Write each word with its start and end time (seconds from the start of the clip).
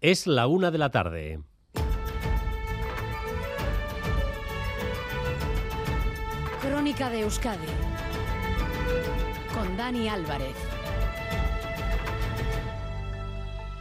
Es 0.00 0.28
la 0.28 0.46
una 0.46 0.70
de 0.70 0.78
la 0.78 0.92
tarde. 0.92 1.40
Crónica 6.62 7.10
de 7.10 7.22
Euskadi 7.22 7.66
con 9.52 9.76
Dani 9.76 10.08
Álvarez. 10.08 10.54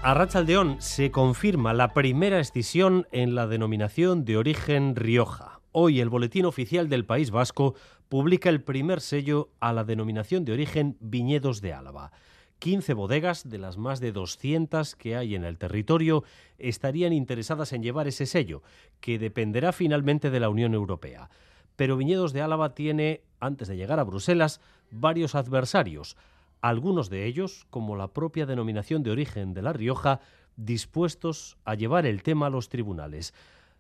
A 0.02 0.16
Rachaldeón 0.16 0.78
se 0.80 1.12
confirma 1.12 1.76
la 1.76 1.94
primera 1.94 2.40
escisión 2.40 3.06
en 3.12 3.36
la 3.36 3.46
denominación 3.46 4.26
de 4.26 4.38
origen 4.38 4.96
Rioja. 4.96 5.60
Hoy 5.72 6.00
el 6.00 6.10
Boletín 6.10 6.46
Oficial 6.46 6.90
del 6.90 7.06
País 7.06 7.30
Vasco 7.30 7.76
publica 8.10 8.50
el 8.50 8.64
primer 8.64 9.02
sello 9.02 9.52
a 9.60 9.72
la 9.72 9.84
denominación 9.84 10.46
de 10.46 10.54
origen 10.54 10.98
Viñedos 11.00 11.62
de 11.62 11.74
Álava. 11.74 12.12
15 12.60 12.94
bodegas 12.94 13.50
de 13.50 13.58
las 13.58 13.78
más 13.78 14.00
de 14.00 14.12
200 14.12 14.96
que 14.96 15.16
hay 15.16 15.36
en 15.36 15.44
el 15.44 15.58
territorio 15.58 16.24
estarían 16.58 17.14
interesadas 17.14 17.74
en 17.74 17.84
llevar 17.84 18.08
ese 18.08 18.26
sello, 18.26 18.64
que 19.00 19.20
dependerá 19.20 19.72
finalmente 19.72 20.30
de 20.30 20.40
la 20.40 20.50
Unión 20.50 20.74
Europea. 20.74 21.30
Pero 21.76 21.98
Viñedos 21.98 22.34
de 22.34 22.42
Álava 22.42 22.74
tiene, 22.74 23.22
antes 23.40 23.68
de 23.68 23.78
llegar 23.78 24.00
a 24.00 24.04
Bruselas, 24.04 24.60
varios 24.90 25.36
adversarios, 25.36 26.18
algunos 26.62 27.10
de 27.10 27.26
ellos, 27.26 27.68
como 27.70 27.96
la 27.96 28.08
propia 28.08 28.48
denominación 28.48 29.04
de 29.04 29.12
origen 29.12 29.54
de 29.54 29.62
La 29.62 29.74
Rioja, 29.74 30.20
dispuestos 30.56 31.58
a 31.66 31.76
llevar 31.76 32.08
el 32.08 32.24
tema 32.24 32.48
a 32.48 32.50
los 32.50 32.70
tribunales. 32.70 33.34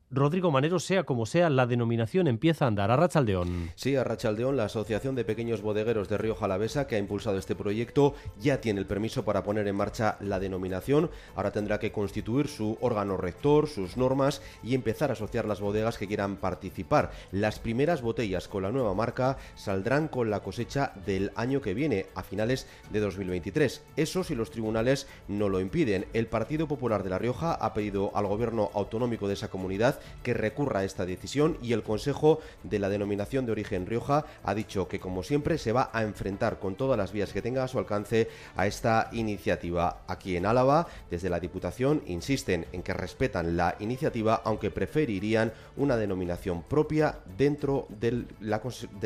Rodrigo 0.09 0.51
Manero, 0.51 0.79
sea 0.79 1.03
como 1.03 1.25
sea, 1.25 1.49
la 1.49 1.67
denominación 1.67 2.29
empieza 2.29 2.63
a 2.63 2.69
andar. 2.69 2.91
A 2.91 2.95
Rachaldeón. 2.95 3.71
Sí, 3.75 3.97
a 3.97 4.05
Rachaldeón, 4.05 4.55
la 4.55 4.63
Asociación 4.63 5.15
de 5.15 5.25
Pequeños 5.25 5.61
Bodegueros 5.61 6.07
de 6.07 6.17
Río 6.17 6.33
Jalavesa, 6.33 6.87
que 6.87 6.95
ha 6.95 6.99
impulsado 6.99 7.37
este 7.37 7.55
proyecto, 7.55 8.15
ya 8.39 8.61
tiene 8.61 8.79
el 8.79 8.85
permiso 8.85 9.25
para 9.25 9.43
poner 9.43 9.67
en 9.67 9.75
marcha 9.75 10.15
la 10.21 10.39
denominación. 10.39 11.11
Ahora 11.35 11.51
tendrá 11.51 11.77
que 11.79 11.91
constituir 11.91 12.47
su 12.47 12.77
órgano 12.79 13.17
rector, 13.17 13.67
sus 13.67 13.97
normas 13.97 14.41
y 14.63 14.75
empezar 14.75 15.09
a 15.09 15.13
asociar 15.13 15.43
las 15.43 15.59
bodegas 15.59 15.97
que 15.97 16.07
quieran 16.07 16.37
participar. 16.37 17.11
Las 17.33 17.59
primeras 17.59 18.01
botellas 18.01 18.47
con 18.47 18.63
la 18.63 18.71
nueva 18.71 18.93
marca 18.93 19.37
saldrán 19.55 20.07
con 20.07 20.29
la 20.29 20.39
cosecha 20.39 20.93
del 21.05 21.33
año 21.35 21.59
que 21.59 21.73
viene, 21.73 22.05
a 22.15 22.23
finales 22.23 22.65
de 22.91 23.01
2023. 23.01 23.83
Eso 23.97 24.23
si 24.23 24.35
los 24.35 24.51
tribunales 24.51 25.05
no 25.27 25.49
lo 25.49 25.59
impiden. 25.59 26.05
El 26.13 26.27
Partido 26.27 26.65
Popular 26.65 27.03
de 27.03 27.09
La 27.09 27.19
Rioja 27.19 27.53
ha 27.55 27.73
pedido 27.73 28.15
al 28.15 28.27
gobierno 28.27 28.71
autonómico 28.73 29.27
de 29.27 29.33
esa 29.33 29.49
comunidad 29.49 29.96
que 30.23 30.33
recurra 30.33 30.81
a 30.81 30.83
esta 30.83 31.05
decisión 31.05 31.57
y 31.61 31.73
el 31.73 31.83
Consejo 31.83 32.39
de 32.63 32.79
la 32.79 32.89
Denominación 32.89 33.45
de 33.45 33.51
Origen 33.51 33.85
Rioja 33.85 34.25
ha 34.43 34.53
dicho 34.53 34.87
que, 34.87 34.99
como 34.99 35.23
siempre, 35.23 35.57
se 35.57 35.71
va 35.71 35.89
a 35.93 36.03
enfrentar 36.03 36.59
con 36.59 36.75
todas 36.75 36.97
las 36.97 37.11
vías 37.11 37.33
que 37.33 37.41
tenga 37.41 37.63
a 37.63 37.67
su 37.67 37.79
alcance 37.79 38.29
a 38.55 38.67
esta 38.67 39.09
iniciativa. 39.11 40.01
Aquí 40.07 40.35
en 40.35 40.45
Álava, 40.45 40.87
desde 41.09 41.29
la 41.29 41.39
Diputación, 41.39 42.01
insisten 42.07 42.65
en 42.71 42.83
que 42.83 42.93
respetan 42.93 43.57
la 43.57 43.75
iniciativa, 43.79 44.41
aunque 44.43 44.71
preferirían 44.71 45.53
una 45.75 45.97
denominación 45.97 46.63
propia 46.63 47.19
dentro 47.37 47.87
de 47.99 48.25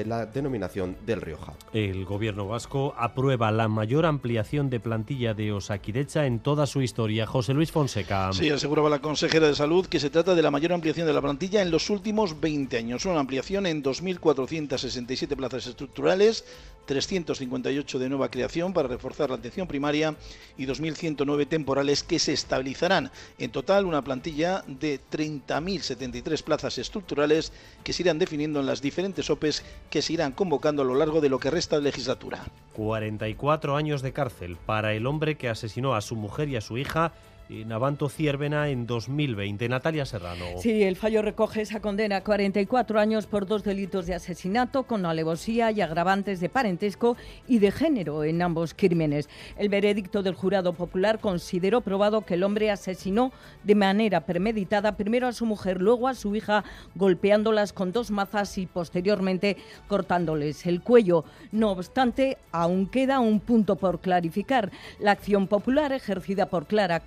la 0.06 0.26
denominación 0.26 0.98
del 1.06 1.22
Rioja. 1.22 1.54
El 1.74 2.06
gobierno 2.06 2.48
vasco 2.48 2.94
aprueba 2.98 3.52
la 3.52 3.68
mayor 3.68 4.06
ampliación 4.06 4.70
de 4.70 4.80
plantilla 4.80 5.34
de 5.34 5.52
Osakidecha 5.52 6.26
en 6.26 6.40
toda 6.40 6.66
su 6.66 6.82
historia. 6.82 7.26
José 7.26 7.54
Luis 7.54 7.72
Fonseca. 7.72 8.32
Sí, 8.34 8.50
aseguraba 8.50 8.90
la 8.90 9.00
consejera 9.00 9.48
de 9.48 9.56
Salud 9.56 9.86
que 9.86 10.00
se 10.00 10.10
trata 10.10 10.36
de 10.36 10.42
la 10.42 10.52
mayor 10.52 10.74
ampliación 10.74 10.81
de 10.82 11.14
la 11.14 11.22
plantilla 11.22 11.62
en 11.62 11.70
los 11.70 11.92
últimos 11.92 12.42
20 12.42 12.76
años. 12.76 13.06
Una 13.06 13.20
ampliación 13.20 13.68
en 13.68 13.84
2.467 13.84 15.36
plazas 15.36 15.68
estructurales, 15.68 16.44
358 16.88 18.00
de 18.00 18.10
nueva 18.10 18.32
creación 18.32 18.74
para 18.74 18.88
reforzar 18.88 19.30
la 19.30 19.36
atención 19.36 19.68
primaria 19.68 20.16
y 20.58 20.66
2.109 20.66 21.48
temporales 21.48 22.02
que 22.02 22.18
se 22.18 22.34
estabilizarán. 22.34 23.12
En 23.38 23.52
total, 23.52 23.86
una 23.86 24.04
plantilla 24.04 24.64
de 24.66 25.00
30.073 25.12 26.42
plazas 26.42 26.80
estructurales 26.80 27.54
que 27.84 27.94
se 27.94 28.02
irán 28.02 28.18
definiendo 28.18 28.60
en 28.60 28.66
las 28.66 28.82
diferentes 28.82 29.30
OPEs 29.30 29.64
que 29.92 30.02
se 30.02 30.14
irán 30.14 30.32
convocando 30.32 30.82
a 30.82 30.86
lo 30.86 30.96
largo 30.96 31.22
de 31.22 31.30
lo 31.30 31.38
que 31.38 31.52
resta 31.52 31.76
de 31.76 31.84
legislatura. 31.84 32.44
44 32.74 33.76
años 33.76 34.02
de 34.02 34.14
cárcel 34.14 34.58
para 34.66 34.94
el 34.94 35.06
hombre 35.06 35.36
que 35.36 35.48
asesinó 35.48 35.94
a 35.94 36.02
su 36.02 36.16
mujer 36.16 36.50
y 36.50 36.56
a 36.56 36.62
su 36.62 36.80
hija 36.80 37.14
Navanto 37.52 38.08
Ciervena 38.08 38.70
en 38.70 38.88
2020. 38.88 39.68
Natalia 39.68 40.06
Serrano. 40.06 40.46
Sí, 40.58 40.84
el 40.84 40.96
fallo 40.96 41.22
recoge 41.22 41.62
esa 41.62 41.82
condena 41.82 42.24
44 42.24 42.98
años 42.98 43.28
por 43.28 43.46
dos 43.46 43.66
delitos 43.66 44.06
de 44.06 44.16
asesinato 44.16 44.84
con 44.84 45.06
alevosía 45.06 45.70
y 45.72 45.82
agravantes 45.82 46.40
de 46.40 46.48
parentesco 46.48 47.18
y 47.50 47.60
de 47.60 47.72
género 47.72 48.24
en 48.24 48.42
ambos 48.42 48.74
crímenes. 48.74 49.30
El 49.58 49.68
veredicto 49.68 50.24
del 50.24 50.34
jurado 50.34 50.72
popular 50.72 51.20
consideró 51.20 51.82
probado 51.82 52.22
que 52.22 52.36
el 52.36 52.44
hombre 52.44 52.72
asesinó 52.72 53.34
de 53.64 53.76
manera 53.76 54.26
premeditada 54.26 54.96
primero 54.96 55.28
a 55.28 55.34
su 55.34 55.46
mujer, 55.46 55.82
luego 55.82 56.08
a 56.08 56.14
su 56.14 56.34
hija, 56.36 56.64
golpeándolas 56.96 57.74
con 57.74 57.92
dos 57.92 58.12
mazas 58.12 58.58
y 58.58 58.66
posteriormente 58.66 59.58
cortándoles 59.90 60.66
el 60.68 60.82
cuello. 60.82 61.26
No 61.52 61.72
obstante, 61.72 62.38
aún 62.54 62.88
queda 62.88 63.20
un 63.20 63.42
punto 63.42 63.76
por 63.76 64.00
clarificar. 64.00 64.72
La 65.00 65.12
acción 65.12 65.48
popular 65.48 65.92
ejercida 65.92 66.46
por 66.46 66.66
Clara 66.66 67.02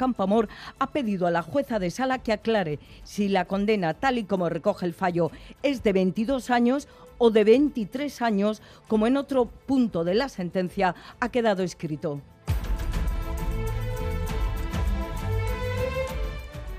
Ha 0.78 0.90
pedido 0.90 1.26
a 1.26 1.30
la 1.30 1.42
jueza 1.42 1.78
de 1.78 1.90
sala 1.90 2.18
que 2.18 2.32
aclare 2.32 2.78
si 3.02 3.28
la 3.28 3.44
condena, 3.44 3.94
tal 3.94 4.18
y 4.18 4.24
como 4.24 4.48
recoge 4.48 4.86
el 4.86 4.94
fallo, 4.94 5.30
es 5.62 5.82
de 5.82 5.92
22 5.92 6.50
años 6.50 6.88
o 7.18 7.30
de 7.30 7.44
23 7.44 8.22
años, 8.22 8.62
como 8.88 9.06
en 9.06 9.16
otro 9.16 9.46
punto 9.46 10.04
de 10.04 10.14
la 10.14 10.28
sentencia 10.28 10.94
ha 11.20 11.28
quedado 11.28 11.62
escrito. 11.62 12.20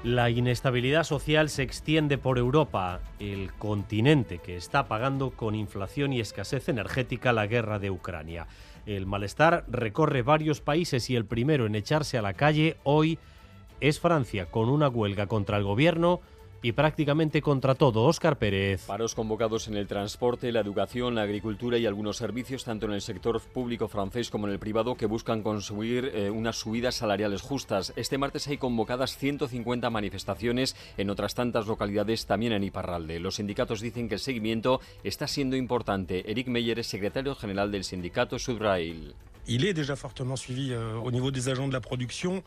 La 0.06 0.30
inestabilidad 0.30 1.04
social 1.04 1.50
se 1.50 1.64
extiende 1.64 2.20
por 2.20 2.38
Europa, 2.38 3.00
el 3.18 3.52
continente 3.54 4.38
que 4.38 4.56
está 4.56 4.88
pagando 4.88 5.32
con 5.32 5.56
inflación 5.56 6.14
y 6.14 6.20
escasez 6.20 6.70
energética 6.70 7.34
la 7.34 7.48
guerra 7.48 7.80
de 7.80 7.90
Ucrania. 7.90 8.46
El 8.86 9.08
malestar 9.08 9.66
recorre 9.68 10.22
varios 10.22 10.62
países 10.62 11.10
y 11.10 11.16
el 11.16 11.26
primero 11.26 11.66
en 11.66 11.74
echarse 11.74 12.20
a 12.20 12.22
la 12.22 12.36
calle 12.36 12.78
hoy 12.84 13.18
es 13.82 14.00
Francia, 14.00 14.48
con 14.48 14.70
una 14.70 14.90
huelga 14.90 15.28
contra 15.28 15.58
el 15.58 15.64
gobierno 15.64 16.22
y 16.66 16.72
prácticamente 16.72 17.44
contra 17.44 17.76
todo. 17.76 18.06
Óscar 18.06 18.40
Pérez. 18.40 18.86
Paros 18.88 19.14
convocados 19.14 19.68
en 19.68 19.76
el 19.76 19.86
transporte, 19.86 20.52
la 20.52 20.62
educación, 20.62 21.14
la 21.14 21.22
agricultura 21.22 21.78
y 21.78 21.86
algunos 21.86 22.18
servicios, 22.18 22.64
tanto 22.64 22.88
en 22.88 22.94
el 22.94 23.02
sector 23.02 23.40
público 23.40 23.88
francés 23.88 24.32
como 24.32 24.48
en 24.48 24.54
el 24.54 24.58
privado, 24.58 24.96
que 24.96 25.06
buscan 25.06 25.44
conseguir 25.44 26.12
eh, 26.16 26.32
unas 26.32 26.56
subidas 26.56 26.96
salariales 26.96 27.44
justas. 27.44 27.94
Este 27.96 28.18
martes 28.18 28.48
hay 28.48 28.58
convocadas 28.58 29.16
150 29.16 29.92
manifestaciones 29.92 30.76
en 30.98 31.12
otras 31.12 31.36
tantas 31.36 31.68
localidades, 31.68 32.26
también 32.26 32.54
en 32.54 32.64
Iparralde. 32.64 33.20
Los 33.20 33.36
sindicatos 33.36 33.80
dicen 33.80 34.10
que 34.10 34.16
el 34.16 34.20
seguimiento 34.20 34.82
está 35.04 35.28
siendo 35.28 35.56
importante. 35.56 36.32
Eric 36.32 36.48
Meyer 36.48 36.80
es 36.80 36.88
secretario 36.88 37.36
general 37.36 37.72
del 37.72 37.84
sindicato 37.84 38.40
Sudrail. 38.40 39.14
Il 39.48 39.64
est 39.64 39.76
déjà 39.76 39.96
fortement 39.96 40.36
suivi 40.36 40.72
euh, 40.72 40.96
au 41.04 41.12
niveau 41.12 41.30
des 41.30 41.50
agents 41.50 41.68
de 41.68 41.74
la 41.74 41.80
production. 41.80 42.44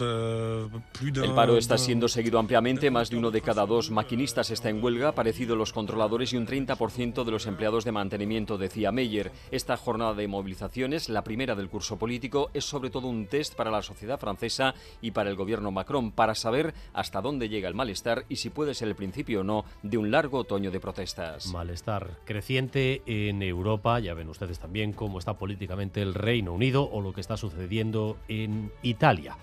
Euh, 0.00 0.68
el 1.00 1.34
paro 1.34 1.56
está 1.56 1.78
siendo 1.78 2.08
seguido 2.08 2.38
ampliamente, 2.38 2.90
más 2.90 3.10
de 3.10 3.16
uno 3.16 3.30
de 3.30 3.40
cada 3.40 3.64
dos 3.66 3.90
maquinistas 3.90 4.50
está 4.50 4.68
en 4.68 4.82
huelga, 4.82 5.12
parecido 5.12 5.54
a 5.54 5.56
los 5.56 5.72
controladores 5.72 6.32
y 6.32 6.36
un 6.36 6.46
30% 6.46 7.24
de 7.24 7.30
los 7.30 7.46
empleados 7.46 7.84
de 7.84 7.92
mantenimiento, 7.92 8.58
decía 8.58 8.92
Meyer. 8.92 9.30
Esta 9.50 9.76
jornada 9.76 10.14
de 10.14 10.28
movilizaciones, 10.28 11.08
la 11.08 11.22
primera 11.22 11.54
del 11.54 11.68
curso 11.68 11.98
político, 11.98 12.50
es 12.54 12.64
sobre 12.64 12.90
todo 12.90 13.08
un 13.08 13.26
test 13.26 13.54
para 13.54 13.70
la 13.70 13.82
sociedad 13.82 14.18
francesa 14.18 14.74
y 15.00 15.12
para 15.12 15.30
el 15.30 15.36
gobierno 15.36 15.70
Macron, 15.70 16.12
para 16.12 16.34
saber 16.34 16.74
hasta 16.92 17.20
dónde 17.20 17.48
llega 17.48 17.68
el 17.68 17.74
malestar 17.74 18.24
y 18.28 18.36
si 18.36 18.50
puede 18.50 18.74
ser 18.74 18.88
el 18.88 18.96
principio 18.96 19.40
o 19.40 19.44
no 19.44 19.64
de 19.82 19.98
un 19.98 20.10
largo 20.10 20.38
otoño 20.38 20.70
de 20.70 20.80
protestas. 20.80 21.46
Malestar 21.46 22.18
creciente 22.24 23.02
en 23.06 23.42
Europa, 23.42 24.00
ya 24.00 24.14
ven 24.14 24.28
ustedes 24.28 24.58
también 24.58 24.92
cómo 24.92 25.18
está 25.18 25.34
políticamente 25.34 26.02
el 26.02 26.14
Reino 26.14 26.52
Unido 26.52 26.88
o 26.90 27.00
lo 27.00 27.12
que 27.12 27.20
está 27.20 27.36
sucediendo 27.36 28.16
en 28.28 28.72
Italia 28.82 29.36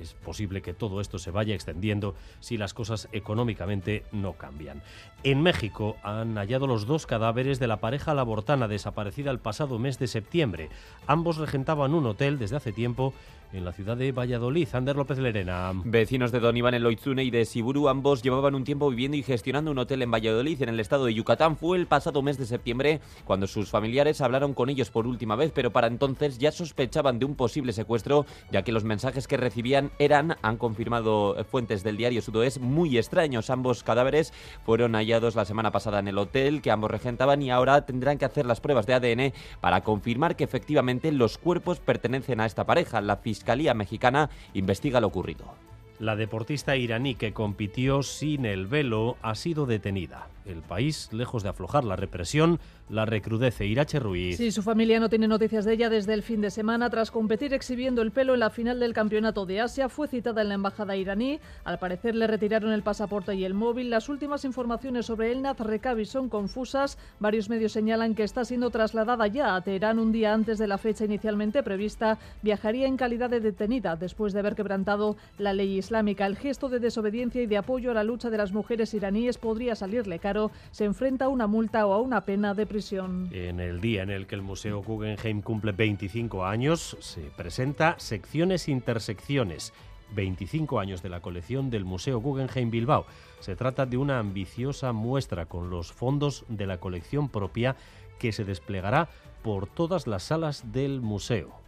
es 0.00 0.14
posible 0.14 0.62
que 0.62 0.74
todo 0.74 1.00
esto 1.00 1.18
se 1.18 1.30
vaya 1.30 1.54
extendiendo 1.54 2.14
si 2.40 2.56
las 2.56 2.74
cosas 2.74 3.08
económicamente 3.12 4.04
no 4.12 4.34
cambian. 4.34 4.82
En 5.24 5.42
México 5.42 5.96
han 6.02 6.36
hallado 6.36 6.66
los 6.66 6.86
dos 6.86 7.06
cadáveres 7.06 7.58
de 7.58 7.68
la 7.68 7.78
pareja 7.78 8.14
labortana 8.14 8.68
desaparecida 8.68 9.30
el 9.30 9.38
pasado 9.38 9.78
mes 9.78 9.98
de 9.98 10.08
septiembre. 10.08 10.68
Ambos 11.06 11.36
regentaban 11.36 11.94
un 11.94 12.06
hotel 12.06 12.38
desde 12.38 12.56
hace 12.56 12.72
tiempo 12.72 13.14
en 13.52 13.64
la 13.64 13.72
ciudad 13.72 13.96
de 13.96 14.12
Valladolid. 14.12 14.68
Ander 14.72 14.96
López 14.96 15.18
Lerena. 15.18 15.72
Vecinos 15.84 16.32
de 16.32 16.40
Don 16.40 16.56
Iván 16.56 16.74
Eloizune 16.74 17.24
y 17.24 17.30
de 17.30 17.44
Siburu, 17.44 17.88
ambos 17.88 18.22
llevaban 18.22 18.54
un 18.54 18.64
tiempo 18.64 18.88
viviendo 18.88 19.16
y 19.16 19.22
gestionando 19.22 19.70
un 19.70 19.78
hotel 19.78 20.02
en 20.02 20.10
Valladolid, 20.10 20.62
en 20.62 20.70
el 20.70 20.80
estado 20.80 21.04
de 21.04 21.14
Yucatán. 21.14 21.56
Fue 21.56 21.76
el 21.76 21.86
pasado 21.86 22.22
mes 22.22 22.38
de 22.38 22.46
septiembre 22.46 23.00
cuando 23.24 23.46
sus 23.46 23.70
familiares 23.70 24.20
hablaron 24.20 24.54
con 24.54 24.70
ellos 24.70 24.90
por 24.90 25.06
última 25.06 25.36
vez, 25.36 25.52
pero 25.54 25.70
para 25.70 25.86
entonces 25.86 26.38
ya 26.38 26.50
sospechaban 26.50 27.18
de 27.18 27.26
un 27.26 27.34
posible 27.34 27.72
secuestro, 27.72 28.26
ya 28.50 28.62
que 28.62 28.72
los 28.72 28.84
mensajes 28.84 29.28
que 29.28 29.36
recibían 29.36 29.62
eran, 29.98 30.36
han 30.42 30.56
confirmado 30.56 31.36
fuentes 31.44 31.82
del 31.82 31.96
diario 31.96 32.22
Sudoest, 32.22 32.58
muy 32.58 32.98
extraños. 32.98 33.50
Ambos 33.50 33.82
cadáveres 33.82 34.32
fueron 34.64 34.94
hallados 34.94 35.34
la 35.34 35.44
semana 35.44 35.70
pasada 35.70 35.98
en 35.98 36.08
el 36.08 36.18
hotel 36.18 36.62
que 36.62 36.70
ambos 36.70 36.90
regentaban 36.90 37.42
y 37.42 37.50
ahora 37.50 37.86
tendrán 37.86 38.18
que 38.18 38.24
hacer 38.24 38.46
las 38.46 38.60
pruebas 38.60 38.86
de 38.86 38.94
ADN 38.94 39.32
para 39.60 39.82
confirmar 39.82 40.36
que 40.36 40.44
efectivamente 40.44 41.12
los 41.12 41.38
cuerpos 41.38 41.80
pertenecen 41.80 42.40
a 42.40 42.46
esta 42.46 42.64
pareja. 42.64 43.00
La 43.00 43.16
Fiscalía 43.16 43.74
Mexicana 43.74 44.30
investiga 44.54 45.00
lo 45.00 45.08
ocurrido. 45.08 45.71
La 46.02 46.16
deportista 46.16 46.76
iraní 46.76 47.14
que 47.14 47.32
compitió 47.32 48.02
sin 48.02 48.44
el 48.44 48.66
velo 48.66 49.16
ha 49.22 49.36
sido 49.36 49.66
detenida. 49.66 50.26
El 50.44 50.60
país, 50.60 51.08
lejos 51.12 51.44
de 51.44 51.50
aflojar 51.50 51.84
la 51.84 51.94
represión, 51.94 52.58
la 52.88 53.06
recrudece. 53.06 53.66
Irache 53.66 54.00
Ruiz. 54.00 54.36
Sí, 54.36 54.50
su 54.50 54.62
familia 54.62 54.98
no 54.98 55.08
tiene 55.08 55.28
noticias 55.28 55.64
de 55.64 55.74
ella 55.74 55.88
desde 55.88 56.14
el 56.14 56.24
fin 56.24 56.40
de 56.40 56.50
semana. 56.50 56.90
Tras 56.90 57.12
competir 57.12 57.54
exhibiendo 57.54 58.02
el 58.02 58.10
pelo 58.10 58.34
en 58.34 58.40
la 58.40 58.50
final 58.50 58.80
del 58.80 58.92
Campeonato 58.92 59.46
de 59.46 59.60
Asia, 59.60 59.88
fue 59.88 60.08
citada 60.08 60.42
en 60.42 60.48
la 60.48 60.54
embajada 60.54 60.96
iraní. 60.96 61.38
Al 61.62 61.78
parecer 61.78 62.16
le 62.16 62.26
retiraron 62.26 62.72
el 62.72 62.82
pasaporte 62.82 63.36
y 63.36 63.44
el 63.44 63.54
móvil. 63.54 63.88
Las 63.88 64.08
últimas 64.08 64.44
informaciones 64.44 65.06
sobre 65.06 65.30
Elnaz 65.30 65.60
Rekabi 65.60 66.04
son 66.04 66.28
confusas. 66.28 66.98
Varios 67.20 67.48
medios 67.48 67.70
señalan 67.70 68.16
que 68.16 68.24
está 68.24 68.44
siendo 68.44 68.70
trasladada 68.70 69.28
ya 69.28 69.54
a 69.54 69.60
Teherán 69.60 70.00
un 70.00 70.10
día 70.10 70.34
antes 70.34 70.58
de 70.58 70.66
la 70.66 70.78
fecha 70.78 71.04
inicialmente 71.04 71.62
prevista. 71.62 72.18
Viajaría 72.42 72.88
en 72.88 72.96
calidad 72.96 73.30
de 73.30 73.38
detenida 73.38 73.94
después 73.94 74.32
de 74.32 74.40
haber 74.40 74.56
quebrantado 74.56 75.16
la 75.38 75.52
ley 75.52 75.78
islámica. 75.78 75.91
El 75.92 76.36
gesto 76.36 76.70
de 76.70 76.78
desobediencia 76.78 77.42
y 77.42 77.46
de 77.46 77.58
apoyo 77.58 77.90
a 77.90 77.94
la 77.94 78.02
lucha 78.02 78.30
de 78.30 78.38
las 78.38 78.50
mujeres 78.50 78.94
iraníes 78.94 79.36
podría 79.36 79.74
salirle 79.74 80.18
caro. 80.18 80.50
Se 80.70 80.86
enfrenta 80.86 81.26
a 81.26 81.28
una 81.28 81.46
multa 81.46 81.86
o 81.86 81.92
a 81.92 82.00
una 82.00 82.22
pena 82.22 82.54
de 82.54 82.64
prisión. 82.64 83.28
En 83.30 83.60
el 83.60 83.80
día 83.82 84.02
en 84.02 84.08
el 84.08 84.26
que 84.26 84.34
el 84.34 84.40
Museo 84.40 84.82
Guggenheim 84.82 85.42
cumple 85.42 85.72
25 85.72 86.46
años, 86.46 86.96
se 87.00 87.20
presenta 87.36 87.96
Secciones 87.98 88.68
Intersecciones. 88.68 89.74
25 90.14 90.80
años 90.80 91.02
de 91.02 91.10
la 91.10 91.20
colección 91.20 91.68
del 91.68 91.84
Museo 91.84 92.20
Guggenheim 92.20 92.70
Bilbao. 92.70 93.04
Se 93.40 93.54
trata 93.54 93.84
de 93.84 93.98
una 93.98 94.18
ambiciosa 94.18 94.92
muestra 94.92 95.44
con 95.44 95.68
los 95.68 95.92
fondos 95.92 96.46
de 96.48 96.66
la 96.66 96.78
colección 96.78 97.28
propia 97.28 97.76
que 98.18 98.32
se 98.32 98.44
desplegará 98.44 99.10
por 99.42 99.66
todas 99.66 100.06
las 100.06 100.22
salas 100.22 100.72
del 100.72 101.02
museo. 101.02 101.61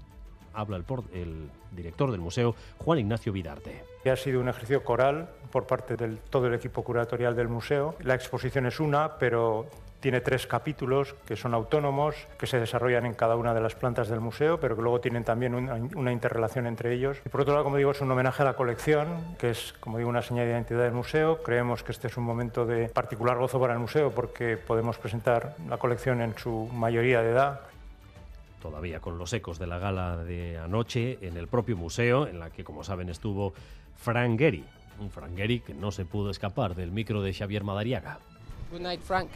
Habla 0.55 0.77
el, 0.77 0.85
el 1.13 1.51
director 1.73 2.11
del 2.11 2.21
museo, 2.21 2.55
Juan 2.79 2.99
Ignacio 2.99 3.33
Vidarte. 3.33 3.85
Ha 4.05 4.17
sido 4.17 4.41
un 4.41 4.49
ejercicio 4.49 4.85
coral 4.85 5.31
por 5.51 5.67
parte 5.67 5.97
de 5.97 6.17
todo 6.31 6.47
el 6.47 6.55
equipo 6.55 6.83
curatorial 6.83 7.35
del 7.35 7.49
museo. 7.49 7.97
La 8.01 8.15
exposición 8.15 8.67
es 8.67 8.79
una, 8.81 9.17
pero 9.19 9.67
tiene 10.05 10.21
tres 10.21 10.47
capítulos 10.47 11.15
que 11.25 11.35
son 11.35 11.55
autónomos, 11.55 12.15
que 12.39 12.47
se 12.47 12.61
desarrollan 12.61 13.07
en 13.07 13.15
cada 13.15 13.37
una 13.37 13.55
de 13.55 13.63
las 13.63 13.75
plantas 13.75 14.09
del 14.11 14.21
museo, 14.21 14.61
pero 14.61 14.77
que 14.77 14.83
luego 14.83 15.01
tienen 15.01 15.25
también 15.25 15.55
una, 15.55 15.77
una 15.97 16.13
interrelación 16.13 16.67
entre 16.67 16.93
ellos. 16.93 17.17
Y 17.25 17.31
por 17.31 17.41
otro 17.41 17.55
lado, 17.55 17.65
como 17.65 17.79
digo, 17.79 17.93
es 17.93 18.03
un 18.03 18.11
homenaje 18.11 18.43
a 18.43 18.45
la 18.45 18.53
colección, 18.53 19.07
que 19.39 19.49
es, 19.49 19.73
como 19.81 19.97
digo, 19.97 20.11
una 20.11 20.21
señal 20.21 20.45
de 20.45 20.53
identidad 20.53 20.83
del 20.83 20.93
museo. 20.93 21.43
Creemos 21.43 21.83
que 21.83 21.93
este 21.93 22.09
es 22.09 22.19
un 22.19 22.25
momento 22.25 22.67
de 22.67 22.89
particular 22.91 23.39
gozo 23.39 23.59
para 23.59 23.73
el 23.73 23.79
museo 23.79 24.11
porque 24.11 24.59
podemos 24.59 24.99
presentar 24.99 25.57
la 25.67 25.79
colección 25.79 26.21
en 26.21 26.37
su 26.37 26.69
mayoría 26.71 27.23
de 27.23 27.31
edad. 27.31 27.61
Todavía 28.65 28.99
con 28.99 29.19
los 29.19 29.31
ecos 29.35 29.59
de 29.59 29.67
la 29.67 29.79
gala 29.79 30.25
de 30.25 30.57
anoche 30.57 31.19
en 31.21 31.37
el 31.37 31.49
propio 31.49 31.77
museo, 31.77 32.27
en 32.27 32.39
la 32.39 32.49
que, 32.49 32.65
como 32.65 32.83
saben, 32.83 33.11
estuvo 33.11 33.53
Frank 33.95 34.39
Gehry. 34.39 34.65
Un 34.99 35.11
Frank 35.11 35.37
Gehry 35.37 35.61
que 35.61 35.75
no 35.75 35.91
se 35.91 36.07
pudo 36.07 36.31
escapar 36.31 36.75
del 36.75 36.91
micro 36.91 37.21
de 37.21 37.35
Xavier 37.35 37.63
Madariaga. 37.63 38.19
Good 38.73 38.81
night, 38.81 39.03
Frank. 39.03 39.29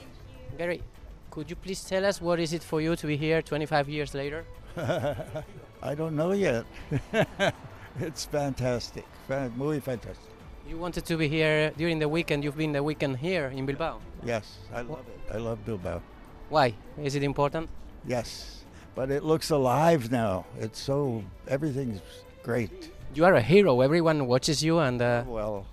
Gary, 0.56 0.80
could 1.28 1.46
you 1.46 1.56
please 1.56 1.86
tell 1.86 2.06
us 2.06 2.22
what 2.22 2.38
is 2.38 2.54
it 2.54 2.62
for 2.62 2.80
you 2.80 2.96
to 2.96 3.06
be 3.06 3.18
here 3.18 3.42
25 3.42 3.90
years 3.90 4.14
later? 4.14 4.46
I 5.82 5.94
don't 5.94 6.16
know 6.16 6.32
yet. 6.32 6.64
it's 8.00 8.24
fantastic. 8.24 9.04
Fan- 9.28 9.52
muy 9.58 9.78
fantastic. 9.80 10.24
You 10.66 10.78
wanted 10.78 11.04
to 11.04 11.18
be 11.18 11.28
here 11.28 11.70
during 11.76 11.98
the 11.98 12.08
weekend. 12.08 12.44
You've 12.44 12.56
been 12.56 12.72
the 12.72 12.82
weekend 12.82 13.18
here 13.18 13.52
in 13.54 13.66
Bilbao. 13.66 14.00
Yes, 14.24 14.56
I 14.74 14.80
love 14.80 15.04
it. 15.06 15.34
I 15.34 15.36
love 15.36 15.58
Bilbao. 15.66 16.00
Why? 16.48 16.72
Is 17.02 17.14
it 17.14 17.22
important? 17.22 17.68
Yes, 18.06 18.57
but 18.98 19.12
it 19.12 19.22
looks 19.22 19.50
alive 19.50 20.10
now. 20.10 20.44
It's 20.58 20.80
so, 20.80 21.22
everything's 21.46 22.00
great. 22.42 22.90
You 23.14 23.24
are 23.26 23.34
a 23.34 23.40
hero. 23.40 23.80
Everyone 23.80 24.26
watches 24.26 24.60
you, 24.60 24.80
and 24.80 25.00
uh, 25.00 25.22
Well, 25.24 25.66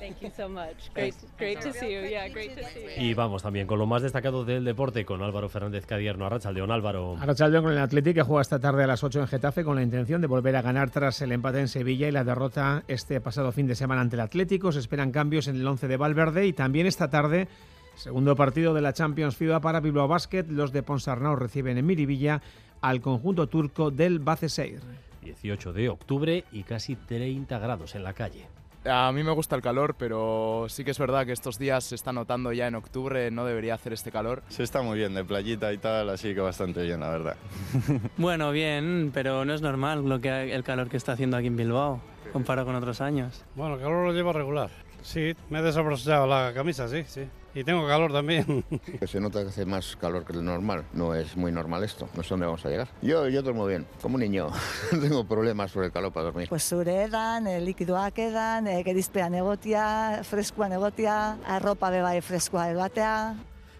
Thank 0.00 0.22
you 0.22 0.30
so 0.36 0.48
much. 0.48 0.90
Great, 0.92 1.14
great 1.38 1.60
to 1.60 1.72
see 1.72 1.92
you. 1.92 2.00
Yeah, 2.00 2.26
great 2.28 2.56
to 2.56 2.64
see 2.64 2.80
you. 2.80 3.10
Y 3.10 3.14
vamos 3.14 3.42
también 3.42 3.68
con 3.68 3.78
lo 3.78 3.86
más 3.86 4.02
destacado 4.02 4.44
del 4.44 4.64
deporte 4.64 5.04
con 5.04 5.22
Álvaro 5.22 5.48
Fernández 5.48 5.86
Cadierno. 5.86 6.26
Arrachaldeón, 6.26 6.72
Álvaro. 6.72 7.16
Arrachaldeón 7.20 7.62
con 7.62 7.72
el 7.74 7.78
Athletic 7.78 8.14
que 8.16 8.22
juega 8.22 8.42
esta 8.42 8.58
tarde 8.58 8.82
a 8.82 8.86
las 8.88 9.04
8 9.04 9.20
en 9.20 9.26
Getafe 9.28 9.62
con 9.62 9.76
la 9.76 9.82
intención 9.82 10.20
de 10.20 10.26
volver 10.26 10.56
a 10.56 10.62
ganar 10.62 10.90
tras 10.90 11.20
el 11.22 11.30
empate 11.30 11.60
en 11.60 11.68
Sevilla 11.68 12.08
y 12.08 12.12
la 12.12 12.24
derrota 12.24 12.82
este 12.88 13.20
pasado 13.20 13.52
fin 13.52 13.68
de 13.68 13.76
semana 13.76 14.00
ante 14.00 14.16
el 14.16 14.20
Atlético. 14.20 14.72
Se 14.72 14.80
esperan 14.80 15.12
cambios 15.12 15.46
en 15.46 15.56
el 15.56 15.66
11 15.68 15.86
de 15.86 15.96
Valverde 15.96 16.46
y 16.46 16.52
también 16.52 16.86
esta 16.86 17.08
tarde, 17.08 17.46
segundo 17.96 18.36
partido 18.36 18.74
de 18.74 18.80
la 18.80 18.92
Champions 18.92 19.36
FIBA 19.36 19.60
para 19.60 19.80
Bilbao 19.80 20.08
Basket. 20.08 20.44
Los 20.48 20.72
de 20.72 20.82
Ponsarnau 20.82 21.36
reciben 21.36 21.78
en 21.78 21.86
Miribilla 21.86 22.42
al 22.80 23.00
conjunto 23.00 23.48
turco 23.48 23.90
del 23.90 24.18
Baceseir. 24.18 24.80
18 25.22 25.72
de 25.72 25.88
octubre 25.88 26.44
y 26.52 26.64
casi 26.64 26.96
30 26.96 27.58
grados 27.58 27.94
en 27.94 28.04
la 28.04 28.12
calle. 28.12 28.46
A 28.86 29.10
mí 29.12 29.24
me 29.24 29.32
gusta 29.32 29.56
el 29.56 29.62
calor, 29.62 29.94
pero 29.98 30.66
sí 30.68 30.84
que 30.84 30.90
es 30.90 30.98
verdad 30.98 31.24
que 31.24 31.32
estos 31.32 31.58
días 31.58 31.84
se 31.84 31.94
está 31.94 32.12
notando 32.12 32.52
ya 32.52 32.66
en 32.66 32.74
octubre, 32.74 33.30
no 33.30 33.46
debería 33.46 33.74
hacer 33.74 33.94
este 33.94 34.12
calor. 34.12 34.42
Se 34.48 34.62
está 34.62 34.82
muy 34.82 34.98
bien, 34.98 35.14
de 35.14 35.24
playita 35.24 35.72
y 35.72 35.78
tal, 35.78 36.10
así 36.10 36.34
que 36.34 36.40
bastante 36.40 36.82
bien, 36.82 37.00
la 37.00 37.08
verdad. 37.08 37.36
Bueno, 38.18 38.50
bien, 38.52 39.10
pero 39.14 39.46
no 39.46 39.54
es 39.54 39.62
normal 39.62 40.06
lo 40.06 40.20
que 40.20 40.54
el 40.54 40.62
calor 40.64 40.90
que 40.90 40.98
está 40.98 41.12
haciendo 41.12 41.38
aquí 41.38 41.46
en 41.46 41.56
Bilbao, 41.56 42.00
comparado 42.34 42.66
con 42.66 42.76
otros 42.76 43.00
años. 43.00 43.42
Bueno, 43.54 43.76
el 43.76 43.80
calor 43.80 44.06
lo 44.06 44.12
llevo 44.12 44.34
regular. 44.34 44.68
Sí, 45.00 45.34
me 45.48 45.60
he 45.60 45.62
desabrochado 45.62 46.26
la 46.26 46.52
camisa, 46.52 46.86
sí, 46.86 47.04
sí. 47.06 47.22
Y 47.54 47.62
tengo 47.62 47.86
calor 47.86 48.12
también. 48.12 48.64
Se 49.06 49.20
nota 49.20 49.42
que 49.42 49.48
hace 49.48 49.64
más 49.64 49.96
calor 49.96 50.24
que 50.24 50.32
lo 50.32 50.42
normal. 50.42 50.84
No 50.92 51.14
es 51.14 51.36
muy 51.36 51.52
normal 51.52 51.84
esto. 51.84 52.08
No 52.16 52.22
sé 52.22 52.30
dónde 52.30 52.46
vamos 52.46 52.64
a 52.66 52.68
llegar. 52.68 52.88
Yo, 53.00 53.28
yo 53.28 53.42
duermo 53.42 53.64
bien, 53.66 53.86
como 54.02 54.16
un 54.16 54.22
niño. 54.22 54.48
No 54.92 55.00
tengo 55.00 55.24
problemas 55.24 55.70
sobre 55.70 55.86
el 55.86 55.92
calor 55.92 56.12
para 56.12 56.26
dormir. 56.26 56.48
Pues 56.48 56.64
zure 56.64 57.04
edan, 57.04 57.46
e, 57.46 57.60
likidoak 57.60 58.18
edan, 58.18 58.66
e, 58.66 58.82
gerizpean 58.82 59.34
egotia, 59.34 60.20
freskoan 60.24 60.72
egotia, 60.72 61.38
arropa 61.46 61.90
bebai 61.90 62.20
freskoa 62.20 62.70
ebatea. 62.70 63.36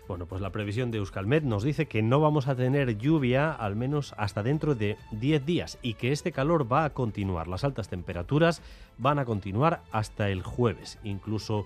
Bueno, 0.07 0.27
pues 0.27 0.43
la 0.43 0.51
previsión 0.51 0.91
de 0.91 0.99
Euskalmet 0.99 1.45
nos 1.45 1.63
dice 1.63 1.87
que 1.87 2.03
no 2.03 2.21
vamos 2.21 2.47
a 2.47 2.55
tener 2.55 2.99
lluvia 2.99 3.51
al 3.51 3.75
menos 3.75 4.15
hasta 4.19 4.43
dentro 4.43 4.75
de 4.75 4.99
10 5.13 5.47
días 5.47 5.79
y 5.81 5.95
que 5.95 6.13
este 6.13 6.31
calor 6.31 6.71
va 6.71 6.85
a 6.85 6.91
continuar. 6.91 7.49
Las 7.49 7.65
altas 7.65 7.89
temperaturas 7.89 8.61
van 8.99 9.19
a 9.19 9.25
continuar 9.25 9.83
hasta 9.93 10.29
el 10.29 10.43
jueves, 10.43 10.99
incluso 11.05 11.65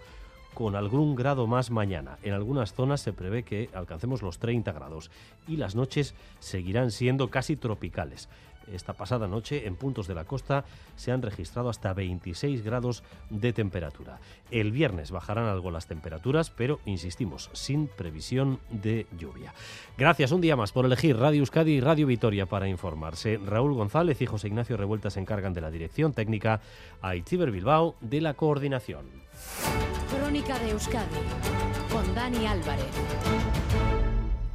con 0.54 0.76
algún 0.76 1.14
grado 1.14 1.46
más 1.46 1.70
mañana. 1.70 2.18
En 2.22 2.32
algunas 2.32 2.72
zonas 2.72 3.00
se 3.00 3.12
prevé 3.12 3.42
que 3.42 3.70
alcancemos 3.74 4.22
los 4.22 4.38
30 4.38 4.72
grados 4.72 5.10
y 5.46 5.56
las 5.56 5.74
noches 5.74 6.14
seguirán 6.40 6.90
siendo 6.90 7.30
casi 7.30 7.56
tropicales. 7.56 8.28
Esta 8.72 8.92
pasada 8.92 9.28
noche 9.28 9.66
en 9.66 9.76
puntos 9.76 10.06
de 10.06 10.14
la 10.14 10.24
costa 10.24 10.64
se 10.96 11.12
han 11.12 11.22
registrado 11.22 11.68
hasta 11.68 11.92
26 11.92 12.62
grados 12.62 13.02
de 13.30 13.52
temperatura. 13.52 14.20
El 14.50 14.72
viernes 14.72 15.10
bajarán 15.10 15.46
algo 15.46 15.70
las 15.70 15.86
temperaturas, 15.86 16.50
pero 16.50 16.80
insistimos, 16.84 17.50
sin 17.52 17.88
previsión 17.88 18.60
de 18.70 19.06
lluvia. 19.18 19.54
Gracias 19.96 20.32
un 20.32 20.40
día 20.40 20.56
más 20.56 20.72
por 20.72 20.84
elegir 20.84 21.16
Radio 21.16 21.40
Euskadi 21.40 21.72
y 21.72 21.80
Radio 21.80 22.06
Vitoria 22.06 22.46
para 22.46 22.68
informarse. 22.68 23.38
Raúl 23.44 23.74
González 23.74 24.20
y 24.20 24.26
José 24.26 24.48
Ignacio 24.48 24.76
Revuelta 24.76 25.10
se 25.10 25.20
encargan 25.20 25.54
de 25.54 25.60
la 25.60 25.70
dirección 25.70 26.12
técnica, 26.12 26.60
a 27.02 27.16
Itziber 27.16 27.50
Bilbao 27.50 27.96
de 28.00 28.20
la 28.20 28.34
coordinación. 28.34 29.06
Crónica 30.10 30.58
de 30.58 30.70
Euskadi 30.70 31.04
con 31.90 32.14
Dani 32.14 32.46
Álvarez. 32.46 33.67